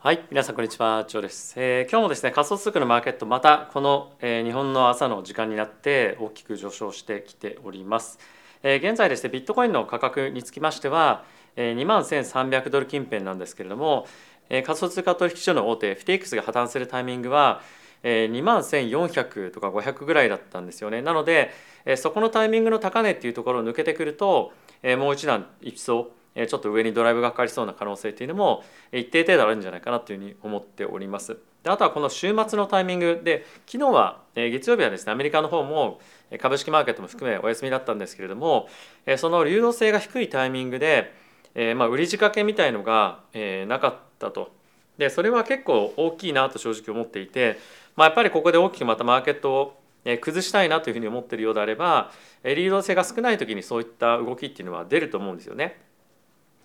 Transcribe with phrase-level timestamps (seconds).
[0.00, 1.54] はい、皆さんこんにちは、ジョです。
[1.56, 8.20] えー今日もですね、仮想通貨のマーケット、またこの、えー日本の朝の時間になって大きく上昇してきております。
[8.62, 11.24] えー現在ですね、ビットコインの価格につきましては、
[11.56, 14.06] えー2万1300ドル近辺なんですけれども、
[14.50, 17.60] えー仮想通貨取引所の大手 FTX が破綻するタイミングは、
[18.04, 21.02] えー2万1400とか500ぐらいだったんですよね。
[21.02, 21.50] なので、
[21.84, 24.52] えーそこのタイミングの高値っていうところを抜けてくると、
[24.84, 26.12] えーもう一段一層
[26.46, 28.62] ちょっと上にドライブがかかりそうな可能性っていうのも
[28.92, 31.38] え一定程度あるんじゃないかなというふうに思っております。
[31.62, 36.00] であとはこの週末のタイミングで昨日は月曜日はですねアメリカの方も
[36.40, 38.68] 株式マーケットも含めお休みだったんですけれども
[39.16, 41.12] その流動性が低いタイミングで
[41.54, 44.56] えまあ売り仕掛けみたいのがえなかったと。
[44.98, 47.58] でそれは結構大きいなと正直思っていて、
[47.96, 49.80] まあ、やっぱりここで大きくまたマーケットを
[50.20, 52.10] 崩したいなというふうに思ってるようであれば
[52.44, 55.87] 流動性が少ない時にそういった動きっていうのは出ると思うんですよね。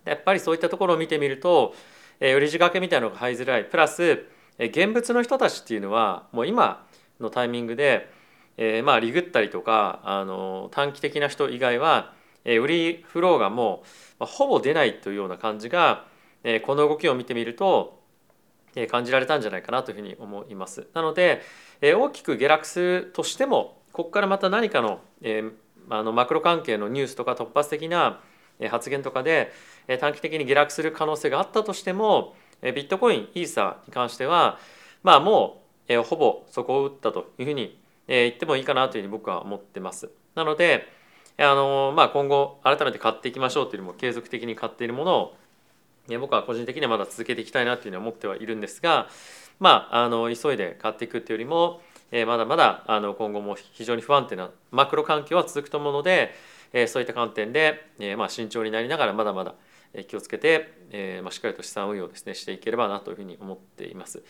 [0.05, 1.73] やっぱりそういったところを見てみると、
[2.19, 4.25] え売り仕掛けみたいなのが入りづらいプラス、
[4.59, 6.85] 現物の人たちっていうのはもう今
[7.19, 8.09] のタイミングで、
[8.57, 12.13] えーまあリグったりとかあの短期的な人以外は、
[12.45, 13.87] え売りフローがもう、
[14.19, 16.05] まあほぼ出ないというような感じが、
[16.43, 18.01] えこの動きを見てみると、
[18.75, 20.87] え感じられたんじゃないかなというふうに思います。
[20.93, 21.41] なので、
[21.81, 25.43] え大きく下落するとしてもここからまた何かの,、え
[25.89, 28.21] あのマクロ関係のニュースとか突発的な
[28.69, 29.51] 発言とかで
[29.99, 34.57] 短期的に下落する可能性があったとしてもえビットコインイーサーに関しては
[35.03, 40.09] まあもうえほぼそこを打ったというふうにえ言ってもいいかなというふうに僕は思ってます。
[40.35, 40.87] なので
[41.37, 45.37] あのまあ今後改めて買っていきましょうというよりも継続的に買っているものを
[46.19, 49.07] 僕は個人的にはまだ続けていきたいなというふうに思ってはいるんですが
[49.59, 51.81] まああの急いで買っていくというよりも
[52.11, 56.33] えまだまだあの今後も非常に不安定なマクロ環境は続くと思うので
[56.73, 59.55] えそういった観点で、えまあ、慎重になりながらまだまだ
[60.07, 64.23] 気をつけて、えまあ、しっかりと資産運用ですねしていければなというふうに思っています。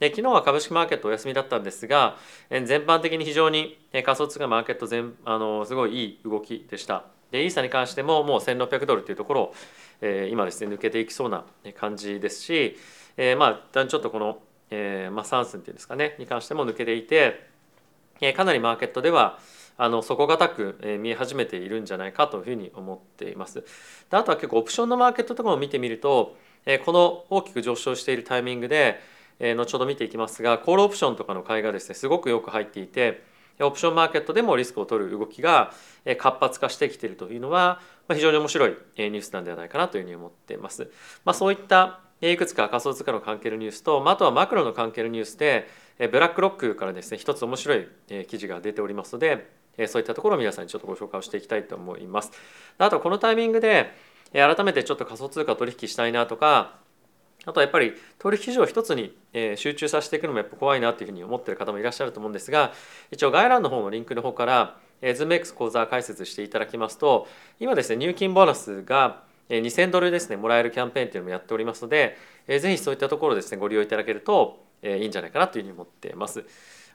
[0.00, 2.16] で昨日は株式マーケットお休みだったんですが
[2.50, 7.04] 全般的に非常に仮想通貨マーケット全あのすごいいい動きでした。
[7.30, 9.54] でイーサに関してももう1600ドルというところを、
[10.00, 11.44] え今ですね抜けていきそうな
[11.76, 12.76] 感じですし、
[13.16, 14.38] えーまあ一旦ちょっとこの、
[14.70, 17.48] えーまあ、サンスンっていうんですかねに関しても抜けていて、
[18.20, 19.38] えかなりマーケットでは
[19.76, 23.64] あの底堅くえ見え始めているんじゃないかというふうに思っています。
[24.10, 26.36] であとは結構オプションのマーケットとかも見てみると
[26.66, 29.00] えこの大きく上昇しているタイミングで
[29.40, 33.22] え後ほど見ていきますがコールオプションとかの買いがですねすごくよく入っていて
[33.60, 35.72] オプションマーケットでもリスクを取る動きが
[36.18, 37.80] 活発化してきているというのは
[38.12, 40.90] 非常に面白いえニュースなんではないかなというふうに思っています。
[41.24, 45.68] まあ、そういったいくつか仮想通貨の関係のニュースと、あ、とはマクロの関係のニュースで
[45.98, 49.48] ブラックロックからですね一つ面白いえ記事が出ておりますので
[49.86, 52.30] そういったところを皆さんにちょっとご紹介をしていきたいと思います。
[52.78, 53.90] あとこのタイミングで
[54.32, 56.76] 改めてちょっと仮想通貨取引したいなとか
[57.46, 59.16] あとはやっぱり取引所を一つに
[59.56, 62.72] 集中させていくのもやっぱ怖いなというふうに思っている方もいらっしゃると思うんですが
[63.10, 67.28] 一応概要欄の方のリンクの方からえー ZoomX 講座解説していただきますと
[67.60, 72.16] 今ですね入金ボーナスが2000ドルですねもらえるキャンペーンというのもやっておりますので
[72.48, 76.44] ぜひそういったところですねご利用いただけるといいんじゃないかなというふうに思っています。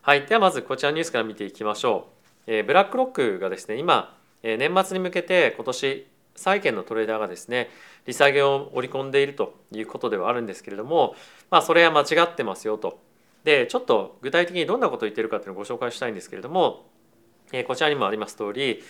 [0.01, 2.18] はい、ではまずこちらのニュースから見ていきましょう。
[2.51, 7.69] えーブラックロックがですね今えー年末に向けて今年債券のトレーダーがですね
[8.07, 11.15] 利下げを織り込んでいるということではあるんですけれども
[11.51, 12.99] まあそれは間違ってますよと。
[13.43, 16.85] でちょっと具体的にどんなことを言ってるかっていうのをご紹介したいんですけれども、
[17.53, 18.83] えーこちらにもあります通り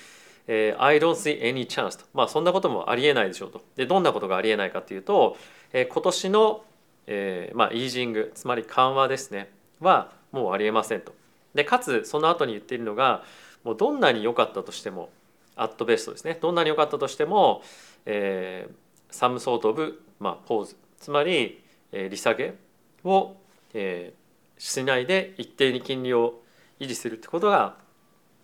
[0.47, 3.61] えー I don't see any chance と、まあ、そんなこともありえないでしょうと。
[3.75, 5.37] でどんなことがありえないかというと、
[5.73, 6.63] えー今年の、
[7.07, 11.13] えーまあ、イージングつまり緩和ですねはもうありえませんと。
[11.53, 13.23] でかつその後に言っているのが
[13.69, 15.09] もうどんなに良かったとしても
[15.55, 17.61] アットベストですねどんなに良かったとしても、
[18.07, 18.73] えー、
[19.11, 22.55] サムソートオブ、まあ、ポーズつまり、えー利下げ
[23.03, 23.35] を、
[23.75, 24.19] えー
[24.61, 26.41] しないで一定に金利を
[26.81, 27.75] 維持するってことが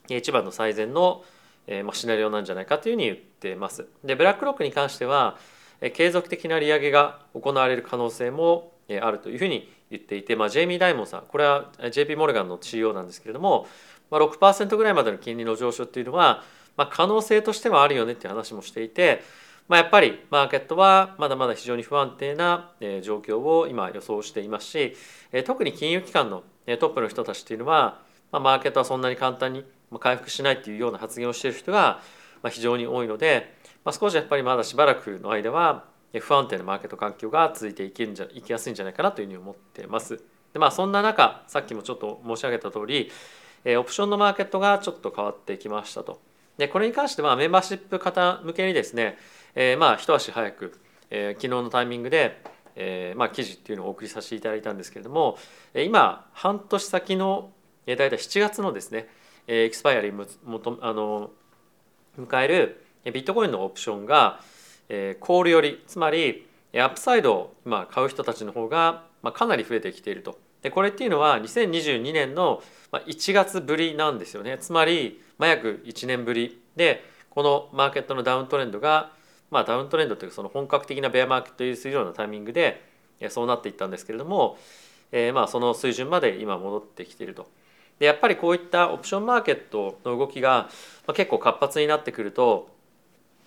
[0.07, 1.25] 一番の最善の、
[1.67, 3.85] えーまあ、シナリオなんじゃないかというふうに言ってます。
[4.05, 5.37] でブラックロックに関しては、
[5.81, 13.67] えー継続的な利上げが行われる可能性も、えーあるというふうに言っていて、まあ、ジェイミー・ダイモンさんこれは JP モルガンの CEO なんですけれども、
[14.09, 16.43] まあ、6%ぐらいまでの金利の上昇っていうのは、
[16.78, 19.23] まあ、可能性としてはあるよねっていう話もしていて、
[19.67, 22.72] まあ、やっぱりマーケットはまだまだ非常に不安定な
[23.02, 24.96] 状況を今予想していますし
[25.46, 26.43] 特に金融機関の
[26.79, 27.99] トップの人たちっていうのは、
[28.31, 29.66] まあ、マーケットはそんなに簡単に
[29.99, 32.02] 回復しないっていうような発言をしている人が
[32.49, 35.85] 非常に多いので、まあ、少しやっぱりまだしばらくの間は
[36.19, 40.22] 不安定なマーケット環境が続いていけんじゃいきやすいんじゃないかなというふうに思っています。
[40.53, 43.11] でまあそんな中さっきもちょっと申し上げた通り
[43.66, 46.22] えオプションのマーケットがちょっと変わってきましたと。
[46.58, 49.17] でこれに関してはメンバーシップ方向けにですね、
[49.56, 50.79] えーまあ一足早く、
[51.09, 52.41] えー昨日のタイミングで
[52.76, 55.38] えーまあ、記事っていうのをお送りさせていただいたんですけれども
[55.73, 57.52] 今半年先の
[57.85, 59.08] 大体7月のですね
[59.47, 61.32] expiry もとあの
[62.20, 64.40] 迎えるビットコインのオプションが
[64.90, 70.44] えコールよりつまり upside を今買う人たちの方がまかなり増えてきていると。
[70.66, 79.12] でこれっていうのは2022年の1月ぶりなんですよねつまり約1年ぶりでこのマーケットのダウントレンドが
[79.52, 82.84] まあダウントレンドというその本格的なベアマーケットをするようなタイミングで
[83.29, 84.58] そうなっていったんですけれども、
[85.12, 87.47] えー、まあその水準まで今戻ってきていると。
[88.00, 90.72] でやっぱりこういったオプションマーケットの動きが
[91.14, 92.70] 結構活発になってくると、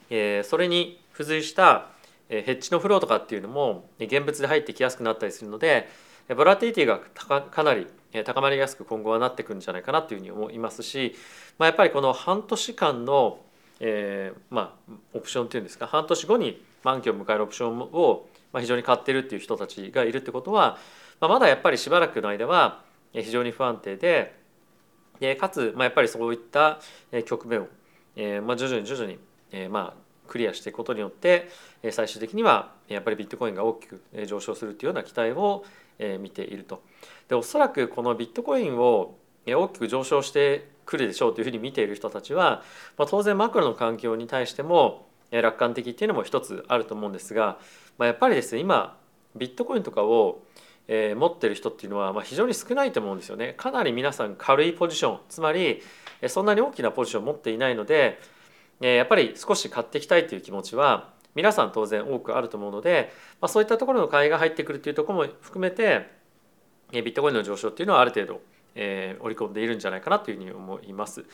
[0.08, 1.88] えー、それに付随した
[2.28, 5.88] ヘッジのフローとかっていうのも現物で入ってきやすくなったりするので
[6.34, 7.86] ボラティティがかなり
[8.24, 11.14] 高まりやすく今後はなってくるんじゃないかなというふうに思いますし、
[11.58, 13.40] まあ、やっぱりこの半年間の、
[13.80, 18.26] えー、まあオプションっていうんですか半年後に満期を迎えるオプションを
[18.58, 20.78] 非常に買ってるっていう人たちがいるってことは、
[21.20, 22.82] まあ、まだやっぱりしばらくの間は
[23.12, 24.36] 非常に不安定で
[25.20, 26.80] でかつ、まあ、やっぱりそういった
[27.26, 27.68] 局面を、
[28.16, 29.18] えーまあ、徐々に徐々に、
[29.52, 31.48] えー、まあクリアしていくことによって
[31.90, 35.64] 最終的にはやっぱりビットコインが大きく上昇するというような期待を
[36.20, 36.82] 見ていると。
[37.28, 39.16] でおそらくこのビットコインを
[39.46, 42.62] 大きく上昇してくるでしょうというふうに見ている人たちは、
[42.96, 47.58] まあ、当然マクロの環境に対しても楽観的っていうのも一つあると思うんですが、
[47.98, 48.96] まあ、やっぱりですね今
[49.36, 50.42] ビットコインとかを
[50.88, 53.54] えー、持ってる人っていうのは、まあ、非常に少ないと思うんですよね。
[53.56, 55.82] かなり皆さん軽いポジションつまり
[56.26, 58.18] そんなに大きなポジションを持っていないので、
[58.80, 66.10] えー、やっぱり少し買っていきたいという気持ちは皆さん当然多くあると思うので、まあ、そういったところの買いが入ってくるというところも含めて
[66.92, 68.40] ビットコインの上昇っていうのはある程度、
[68.74, 71.24] えー、織り込んでいるんじゃないかなというふうに思います。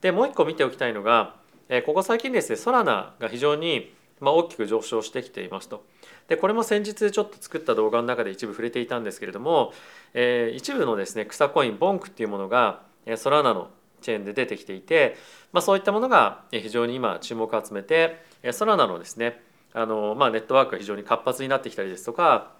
[0.00, 1.36] でもう一個見ておきたいのが、
[1.68, 5.84] えー、ここ最近ですねソラナが非常にまあ、大きく上昇してきていますと。
[6.28, 9.72] でこれも先日ちょっと作った動画の中で一部触れていたんですけれども、
[10.14, 12.82] えー、一部のですね草コインボンクっていうものが
[13.16, 13.70] ソラナの
[14.04, 15.16] チェーンで出てきていて、
[15.52, 18.22] まあ、そういったものが非常に今注目を集めて
[18.52, 19.42] ソラナのですね
[19.72, 22.52] あの、まあ、ネットワークが非常に活発になってきたりですとか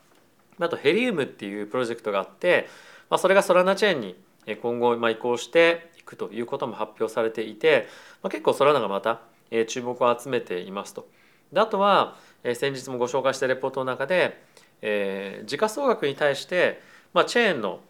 [0.58, 2.68] あとヘリウムっていうプロジェクトがあって、
[3.10, 4.16] まあ、それがソラナチェーンに
[4.62, 7.88] 今後移行していくということも発表されていて、
[8.22, 9.20] まあ、結構ソラナがまた
[9.68, 11.06] 注目を集めていますと。
[11.52, 14.42] であとは、先日もご紹介したレポートの中で、
[14.82, 16.80] えー、時価総額に対して、
[17.14, 17.80] まあ、チェーンの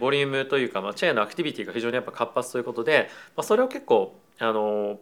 [0.00, 4.98] ボリュームというか、まあ、チェーンのアクティビティが非常にやっぱ活発ということで、まあ、それを結構あの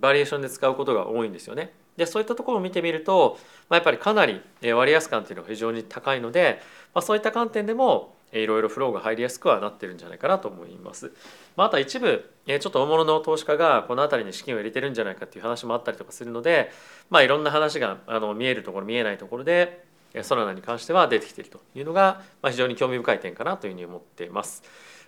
[0.00, 1.72] バリエーションで使うことが多いんですよね。
[1.96, 3.38] でそういったところを見てみると、
[3.68, 4.40] まあ、やっぱりかなり
[4.72, 6.60] 割安感というのが非常に高いので、
[6.94, 11.12] まあ、そういった観点でもいろいろフローが入りやすくはなってるんじゃないかなと思います。
[11.56, 16.70] まあ、あとは一部ちょっと大物の投資家がこの辺りに資金を入れてるんじゃないかっていう話もあったりとかするので、
[17.10, 19.84] まあ、いろんな話があの見えるところ見えないところで
[20.22, 24.62] ソラナに関しては出てきているというのが、まあ、非常に興味深い点かなというふうに思っています。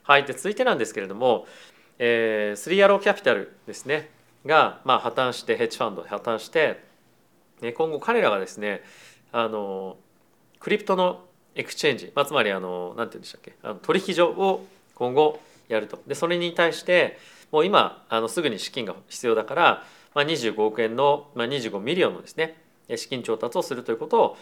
[0.05, 1.47] はい、で続いてなんですけれども、
[1.99, 4.11] えー、スリーアローキャピタルですね
[4.45, 6.83] が、まあ、破綻してヘッジファンド破綻して
[7.75, 8.83] 今後彼らがですね
[9.31, 9.97] あの
[10.59, 17.19] crypto の exchange、まあ、つまりあの何て言うんでしたっけあの取引所を今後やるとでそれに対して
[17.53, 19.85] もう今あのすぐに資金が必要だから、
[20.15, 22.57] まあ、25億円の、まあ、25 million のですね
[22.97, 24.37] 資金調達をするということを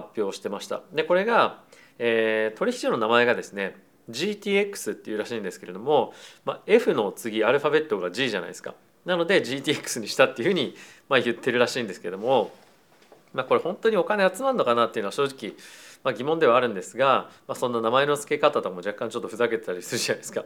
[0.00, 1.62] 発表してましたでこれが、
[1.98, 3.76] えー、取引所の名前がですね
[4.10, 6.12] GTX っていうらしいんですけれども、
[6.44, 10.74] まあ、F の次アルファベットが G じゃないですかなので GTX にしたっていうふうに、
[11.08, 12.52] まあ、言ってるらしいんですけども、
[13.34, 15.54] まあ、これ本当にお金集まるのかなっていうのは正直
[16.06, 20.44] まあ、疑問ではあるんですが、まあ、そんな名前の付け方とも若干ちょっとふざけてたりするじゃないですか。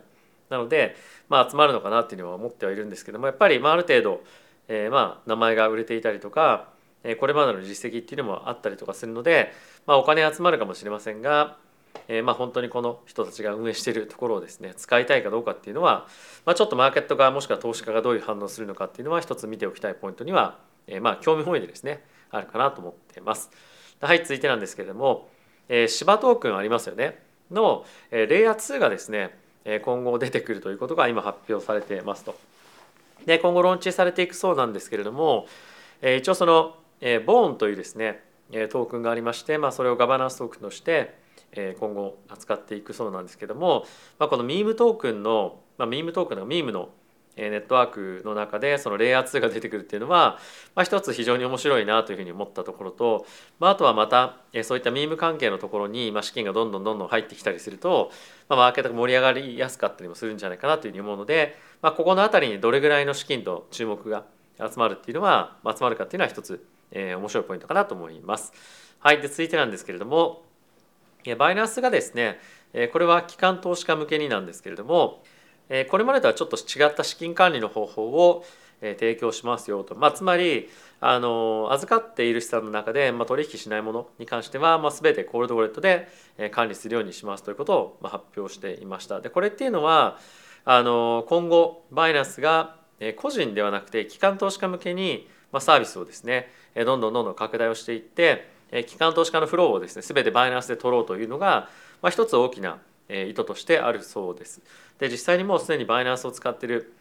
[0.49, 0.97] なので、
[1.29, 4.23] まあ、集まるのかなっていうのは思ってはいるんですけどもやっぱりまあある程度、
[4.69, 6.71] えー、まあ名前が売れていたりとか、
[7.19, 9.52] これまでの実績っていうのもあったりとかするので、
[9.87, 11.57] まあ、お金集まるかもしれませんが、
[12.09, 16.07] えー、まあ本当にこの人たちが運営しているところをですね使いたいかどうかっていうのは、
[16.45, 23.50] まあ、ちょっとマーケット側もしくは投資家がどういう反応するのかっていうのは一つ見ておきたいポイントには、えー、まあ興味本位でですねあるかなと思っています。
[24.00, 25.28] はい続いてなんですけれども
[25.73, 29.38] えー、芝トークンありますよねの、えー、レイヤー2がですね
[29.85, 32.35] 今後出てくるということが今発表されてますと。
[33.26, 35.47] で今後ローンチされていくそうなんですけれども、
[36.00, 41.14] えー、一応その、えー、ボーンというですねトークンがありまして、まあ、それをガバナンストークンとして、
[41.52, 43.85] えー、今後扱っていくそうなんですけども、
[44.19, 46.90] まあ、このミームトークンの、まあ、ミームトークンのミームの
[47.37, 50.38] ネットワークの中でそのレイヤー2が出てくるっていうのは、
[50.75, 53.25] まあ、一つ非常に面白いなというふうに思ったところと、
[53.61, 58.11] まあ、あとはまたそういったミーム関係のところに資金がどんどんどんどん入ってきたりすると、
[58.49, 64.25] まあ、マーケットが盛り上がりやすかったりもするんじゃないかなというふうに思うので、まあ、ここの辺りにどれぐらいの資金と注目が
[64.59, 66.62] 集まるっていうのは、集まるかっていうのは一つ、
[66.93, 68.53] えー、面白いポイントかなと思います。
[68.99, 70.45] はい、で続いてなんですけれども
[71.39, 72.39] バイナンスがですね
[72.93, 75.23] これは機関投資家向けになんですけれども
[75.91, 78.45] これまでとはちょっと違った資金管理の方法を
[78.81, 80.69] 提供しますよと、まあ、つまり
[81.01, 86.09] あの預かっている資産の中で、まあ、取引しないものに関しては、まあ、全てコールドウォレットで
[86.51, 89.21] 管理するようにしますということを発表していました。
[89.21, 90.19] でこれっていうのは
[90.65, 92.77] あの今後バイナンスが
[93.17, 98.49] 個人ではなくて機関投資家向けにまあサービスをですねどんどんどんどん拡大をしていって
[98.87, 101.69] 機関投資家のフローをですね全てバイナンスで取ろうというのが、
[102.02, 102.78] まあ、一つ大きな
[103.09, 104.62] 意図としてあるそうです。
[104.99, 106.92] で実際にもうすでにバイナンスを使っている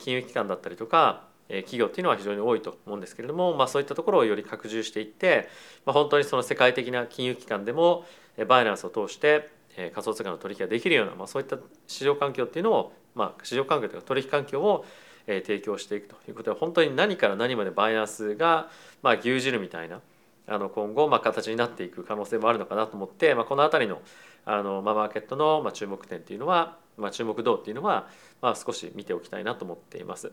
[0.00, 5.48] 金融機関だったりとか企業っていうのは非常に多いと思うんですけれども、まあ、そういったところをより拡充していって、
[5.84, 8.06] まあ、本当にその世界的な金融機関でも
[8.48, 14.84] バイナンスを通して仮想通貨の取引ができるような、まあ、そういった市場環境っていうのを、まあ、市場環境というか取引環境を
[15.26, 18.68] 提供していくということで本当に何から何までバイナンスが、
[19.02, 20.00] まあ、牛耳るみたいな
[20.46, 24.02] あの今後まあ形になっていく可能性もあるのかなと思って、まあ、この辺りの
[24.44, 28.08] あの、まあ、マーケットのまあ注目点っていうのは、まあ、注目度っていうのは、
[28.42, 30.32] まあ、少し見ておきたいなと思っています。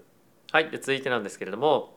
[0.52, 1.96] はい、で続いてなんですけれども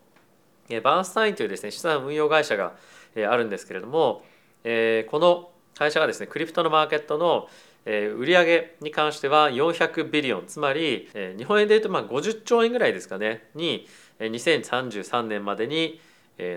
[0.85, 2.75] バーンスタインというですね資産運用会社が
[3.17, 4.23] あるんですけれども
[4.63, 7.49] この会社がですねクリプトのマーケットの
[7.87, 13.87] 売上に関しては400ビリオンつまり日本円でいうとまあ50兆円ぐらいですかねに
[14.21, 16.01] 2033年までに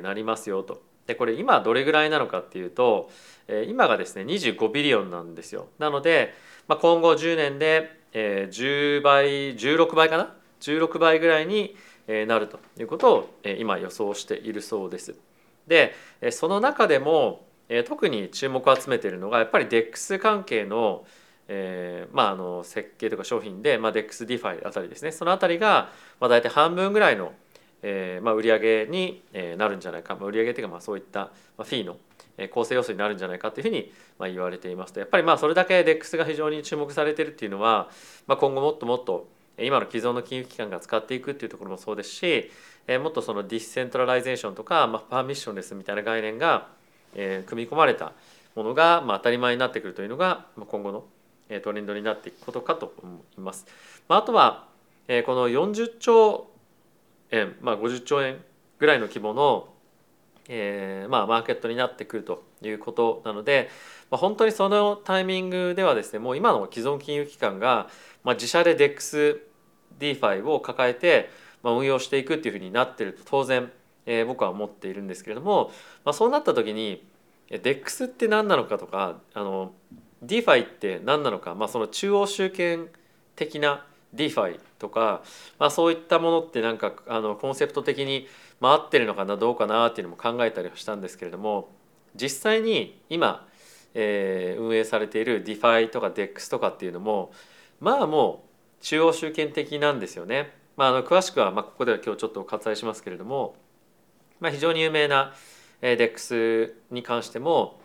[0.03, 0.81] なりますよと。
[1.05, 3.09] でこれ今どれぐらいなのかっていうと
[3.67, 5.67] 今がですね25ビリオンなんですよ。
[5.79, 6.33] なので、
[6.67, 11.75] まあ、今後10年で10倍16倍かな？16倍ぐらいに
[12.27, 15.15] なるということを今予想しているそうです。
[15.67, 15.93] で
[16.31, 17.45] その中でも
[17.87, 21.05] 特に注目を集めているのがやっぱり DEX 関係の
[21.49, 25.11] えーまあ、あの設計とか商品で、まあ、DEXDeFi あたりですね。
[25.11, 27.31] そのあたりが、まあ、大体半分ぐらいの、
[27.83, 29.23] えーまあ、売上に
[29.57, 31.97] なるんじゃないか、まあ、売上っていうかまあそういったフィーの
[32.49, 34.99] 構成要素になるんじゃないかというふうにまあ言われていますと。
[34.99, 37.89] やっぱりまあそれだけ DEX が非常に注目されているっていうのは、
[38.27, 42.51] まあ、今後もっともっと今の既存の金融機関が使っていくっていうところもそうですし
[43.01, 46.67] もっとその decentralization とか、まあ、 permissionless みたいな概念が
[47.17, 48.13] え組み込まれた
[48.55, 51.03] ものがまあ当たり前になってくるというのがま今後の
[51.61, 53.65] トレンドになっていくことかと思います。
[54.07, 54.67] まあ、あとは
[55.09, 56.47] えこの40兆
[57.31, 58.41] 円、まあ、50兆円
[58.79, 59.73] ぐらいの規模の
[60.49, 63.69] えーまあ、マーケットになってくるということなので、
[64.09, 67.89] まあ、本当にそのタイミングではですねもう今の既存金融機関が、
[68.23, 69.41] まあ、自社で DEX
[69.99, 71.29] DeFi を抱えて、
[71.63, 73.71] まあ、運用していくっていうふうになってると当然、
[74.07, 75.71] えー、僕は思っているんですけれども、
[76.03, 77.05] まあ、そうなった時に
[77.51, 79.73] DEX って何なのかとかあの
[80.25, 82.87] DeFi って何なのか、まあ、その中央集権
[83.35, 83.85] 的な
[84.15, 85.21] DeFi とか、
[85.59, 88.27] まあ、そういったものってなんかあのコンセプト的に
[88.59, 91.69] ま合ってるのかなどうかなっていうのも考えたりはしたんですけれども
[92.15, 93.45] 実際に今、
[93.93, 97.31] えー、運営されている DeFi とか DEX とかっていうのも
[97.79, 100.53] まあもう中央集権的なんですよね。
[100.75, 103.55] まあ、あの詳しくは、まあ、ここでは今日ちょっと割愛しますけれども、
[104.39, 105.33] まあ、非常に有名な
[105.81, 107.79] DEX に関しても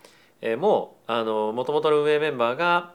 [0.58, 2.94] もうもともとの運営メンバーが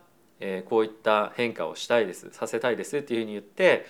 [0.66, 3.86] こういった変化をしたいですさせたいですっていうふうに言って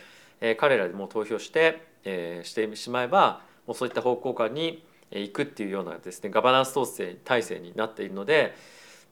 [0.57, 1.87] 彼らでも投票して
[2.43, 8.55] してしまえばもうそういった方向感に行くっていうようなですねガバナンス統制体制になっているので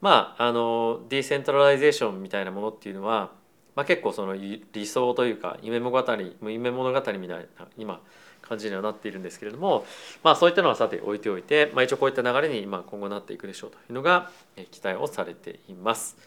[0.01, 3.31] まああの decentralization みたいなものっていうのは、
[3.75, 8.01] まあ、結構その理想というか夢物語夢物語みたいな今
[8.41, 9.85] 感じにはなっているんですけれども、
[10.23, 14.31] まあ、そういったのはさて置いておいて、まあ、一応こういった流れに今今後なっていくでしょうというのが
[14.71, 16.17] 期待をされています。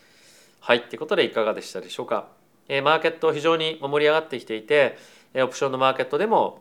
[0.61, 2.26] はいということでいかがでしたでしょうか。
[2.69, 4.99] マーケット非常に盛り上がってきていて
[5.35, 6.61] オプションのマーケットでも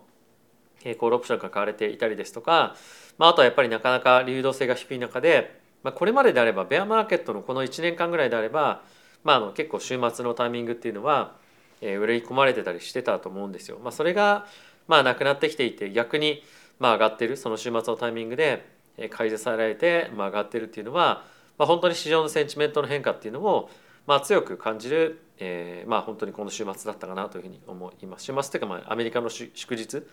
[1.00, 2.75] コールオプションが買われていたりですとか、
[3.17, 8.84] まあ、あとはやっぱりなかなか流動性が低い中で、まあ、これまでであればベアマーケットのこの1年間ぐらいであれば、
[9.27, 11.36] まあ、あの結構週末のタイミングっていうのは
[11.81, 13.77] 売り込まれてたりしてたと思うんですよ。
[13.84, 14.48] まあ、それが
[14.88, 16.43] まあなくなってきていて逆に
[16.79, 18.65] まあ上がってるその週末のタイミングで
[19.10, 21.25] 開示されてまあ上がってるっていうのは、
[21.57, 23.69] まあ、本当に市場のセンチメントの変化っていうのを
[24.05, 28.24] まあ強く感じる、えー、まあ本当にこの週末だったかなというふうに思います。
[28.24, 30.03] 週末というかまあアメリカの祝日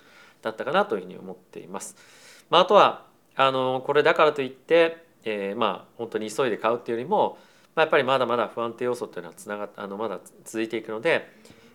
[0.43, 1.95] だったかなというふうに思っています。
[2.51, 3.07] まあ、あとは
[3.37, 7.39] あのこれだからといって、えー、まあ本当に急いで買うっていうよりも、
[7.75, 11.29] まあ、やっぱりまだまだ不安定要素っていうのはつながあのまだ続いていくので、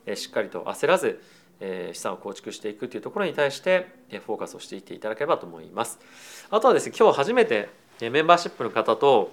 [0.06, 1.22] え、しっかりと焦らず
[1.60, 6.00] え資産を構築していくというところに対してえフォーカスをしていっていただければと思います。
[6.50, 7.70] あとはですね今日初めて
[8.02, 9.32] えメンバーシップの方と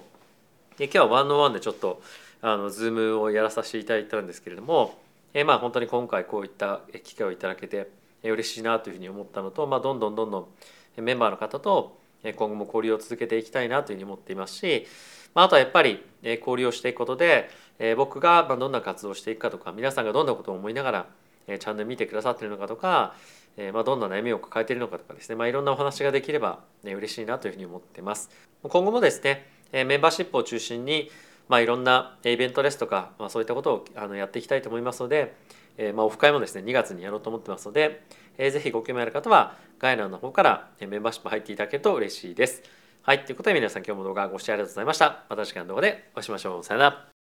[0.77, 2.01] 今日は one on one でちょっと
[2.41, 4.99] あのズームをやらさせていただいたんですけれども、
[5.33, 7.89] えまあ本当に今回こういった機会をいただけて
[8.23, 10.39] 嬉しいなというふうに思ったのと、まあ、どんどんどんど
[10.97, 14.85] んメンバーの方と今後も交流を続けていきたいなというふうに思っていますし、
[15.37, 17.51] まあ、あとはやっぱり交流をしていくことで
[17.95, 21.05] 僕がどんな活動をしていくかとか皆さんがどんなことを思いながら
[21.45, 23.13] チャンネル見てくださっているのかとか、
[23.71, 28.31] まあ、どんな悩みを抱えているのかとかですね、まあ、いろんなお話ができれば嬉しいなというふうに思ってます。
[28.63, 31.11] 今後もですねメンバーシップを中心に
[31.49, 35.33] まあ、いろんなイベントですとか、まあ、そういったことをあのやっていきたいと思いますので、
[35.77, 38.01] え、まあオフ会もですね2月にやろうと思ってますので、
[38.37, 42.63] えー、ぜひご興味ある方は概要欄の方からメンバーシップ入っていただけると嬉しいです。
[43.07, 45.23] はい、ということで皆さん今日も動画ご視聴ありがとうございました。
[45.29, 46.63] また次回の動画でお会いしましょう。
[46.65, 47.16] さよなら。